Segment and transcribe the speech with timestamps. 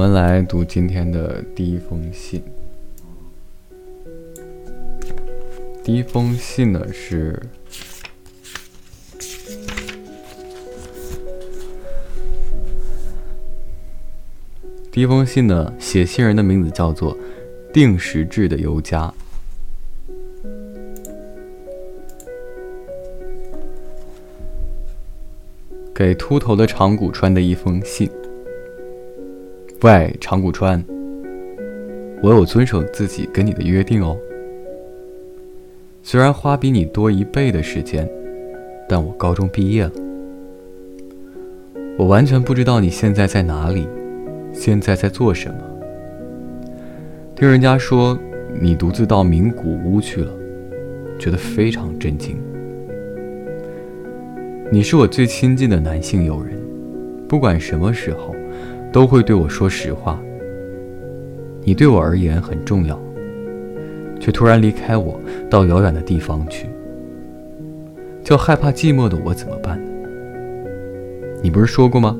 [0.00, 2.42] 我们来读今天的第一封信。
[5.84, 7.38] 第一封信呢是，
[14.90, 17.14] 第一封信呢，写信人的名字叫做
[17.70, 19.12] 定时制的尤佳。
[25.94, 28.10] 给秃头的长谷川的一封信。
[29.82, 30.84] 喂，长谷川，
[32.22, 34.14] 我有遵守自己跟你的约定哦。
[36.02, 38.06] 虽然花比你多一倍的时间，
[38.86, 39.92] 但我高中毕业了。
[41.96, 43.88] 我完全不知道你现在在哪里，
[44.52, 45.56] 现在在做什么。
[47.34, 48.18] 听人家说
[48.60, 50.30] 你独自到名古屋去了，
[51.18, 52.36] 觉得非常震惊。
[54.70, 56.60] 你是我最亲近的男性友人，
[57.26, 58.36] 不管什么时候。
[58.92, 60.20] 都会对我说实话。
[61.62, 62.98] 你对我而言很重要，
[64.18, 66.66] 却突然离开我到遥远的地方去，
[68.24, 69.90] 叫害怕寂寞的我怎么办呢？
[71.42, 72.16] 你不是说过吗？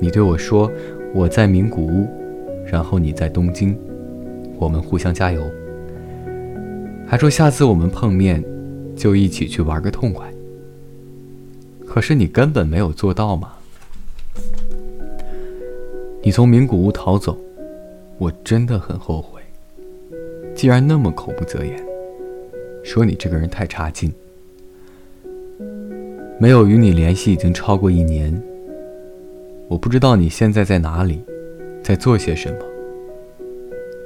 [0.00, 0.70] 你对我说
[1.14, 2.06] 我在名古屋，
[2.66, 3.76] 然后你在东京，
[4.58, 5.42] 我们互相加油，
[7.06, 8.44] 还说下次我们碰面
[8.94, 10.26] 就一起去玩个痛快。
[11.86, 13.52] 可是你根本没有做到嘛。
[16.22, 17.34] 你从名古屋逃走，
[18.18, 19.40] 我真的很后悔。
[20.54, 21.82] 既然那么口不择言，
[22.84, 24.12] 说你这个人太差劲，
[26.38, 28.38] 没有与你联系已经超过一年。
[29.66, 31.22] 我不知道你现在在哪里，
[31.82, 32.58] 在做些什么。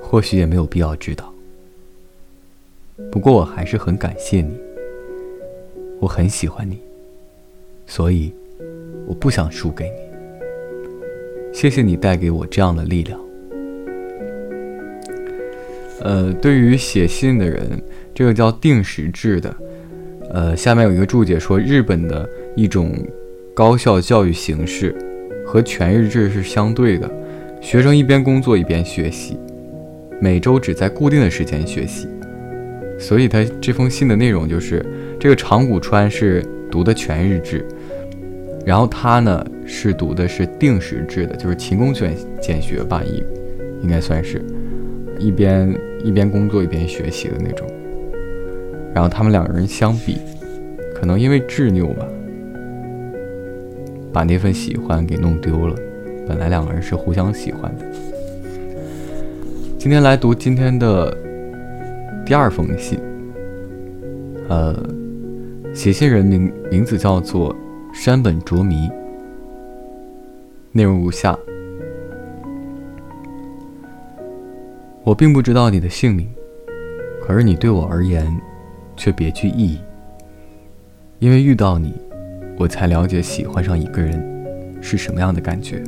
[0.00, 1.30] 或许也没有必要知道。
[3.12, 4.58] 不过我还是很感谢你，
[6.00, 6.78] 我很喜欢你，
[7.86, 8.32] 所以
[9.06, 10.07] 我不想输给你。
[11.52, 13.18] 谢谢你带给我这样的力量。
[16.00, 17.82] 呃，对于写信的人，
[18.14, 19.56] 这个叫定时制的。
[20.30, 22.92] 呃，下面有一个注解说，日本的一种
[23.54, 24.94] 高校教育形式
[25.44, 27.10] 和全日制是相对的，
[27.60, 29.36] 学生一边工作一边学习，
[30.20, 32.06] 每周只在固定的时间学习。
[32.98, 34.84] 所以他这封信的内容就是，
[35.18, 37.66] 这个长谷川是读的全日制。
[38.66, 43.22] 然后他呢是读的是定时制的，就是勤工俭俭学吧，应
[43.82, 44.42] 应该算是，
[45.18, 47.68] 一边一边工作一边学习的那种。
[48.94, 50.16] 然后他们两个人相比，
[50.94, 52.08] 可能因为执拗吧，
[54.12, 55.76] 把那份喜欢给弄丢了。
[56.26, 57.84] 本来两个人是互相喜欢的。
[59.78, 61.14] 今天来读今天的
[62.24, 62.98] 第二封信，
[64.48, 64.74] 呃，
[65.74, 67.54] 写信人名名字叫做。
[67.90, 68.88] 山本卓弥。
[70.72, 71.36] 内容如下：
[75.02, 76.28] 我并不知道你的姓名，
[77.22, 78.26] 可是你对我而言
[78.96, 79.80] 却别具意义。
[81.18, 81.94] 因为遇到你，
[82.58, 84.22] 我才了解喜欢上一个人
[84.80, 85.82] 是什么样的感觉。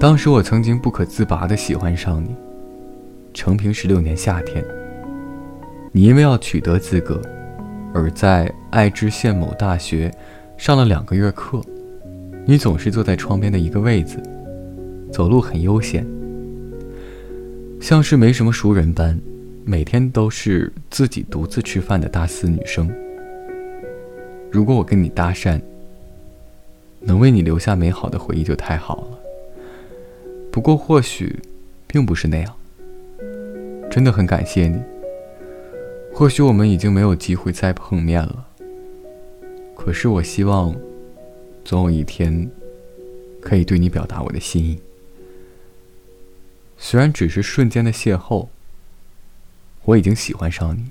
[0.00, 2.34] 当时我曾经不可自拔的喜欢上你。
[3.34, 4.64] 成平十六年夏天，
[5.92, 7.20] 你因为要取得资格。
[7.94, 10.12] 而在爱知县某大学
[10.56, 11.60] 上了两个月课，
[12.50, 14.22] 你总是坐在窗边的一个位子，
[15.12, 16.02] 走路很悠闲，
[17.78, 19.20] 像是没什么熟人般，
[19.66, 22.90] 每天都是自己独自吃饭的大四女生。
[24.50, 25.60] 如果我跟你搭讪，
[27.00, 29.18] 能为你留下美好的回忆就太好了。
[30.50, 31.38] 不过或许
[31.86, 32.54] 并不是那样，
[33.90, 34.80] 真的很感谢你。
[36.10, 38.46] 或许我们已经没有机会再碰面了。
[39.76, 40.74] 可是我希望，
[41.68, 42.50] 总有一天，
[43.42, 44.80] 可以对你表达我的心意。
[46.78, 48.48] 虽然只是瞬间的邂逅，
[49.84, 50.86] 我已经喜欢上你，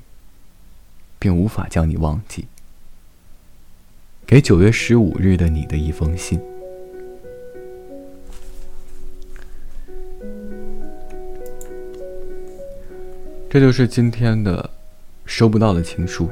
[1.17, 2.45] 并无法将你忘记。
[4.27, 6.39] 给九月十五日的你的一封信。
[13.49, 14.69] 这就是今天的。
[15.25, 16.29] 收不到的情书，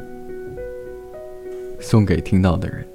[1.82, 2.95] 送给听到的人。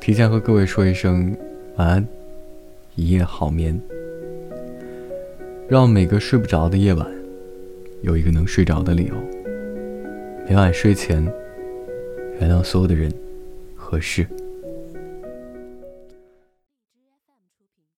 [0.00, 1.36] 提前和各位说一声
[1.76, 2.08] 晚安，
[2.96, 3.78] 一夜好眠。
[5.68, 7.06] 让每个睡不着的夜晚，
[8.00, 9.14] 有一个能睡着的理由。
[10.48, 11.22] 每晚睡前，
[12.40, 13.12] 原谅所有的人
[13.76, 14.26] 和事。